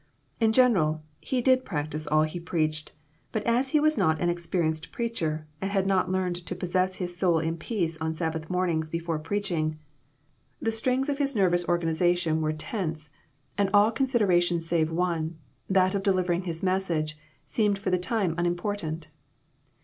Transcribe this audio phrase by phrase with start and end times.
[0.39, 2.91] In general, he did practice all he preached,
[3.31, 6.95] but as he was not an experienced preacher, and had not learned to pos sess
[6.95, 9.77] his soul in peace on Sabbath mornings before preaching,
[10.59, 12.63] the strings of his nervous organization IMPROMPTU VISITS.
[12.73, 13.09] 115 were tense,
[13.59, 15.37] and all considerations save one,
[15.69, 17.15] that of delivering his message,
[17.45, 19.07] seemed for the time unimportant.